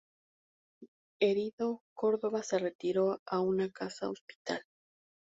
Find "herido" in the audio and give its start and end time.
1.21-1.83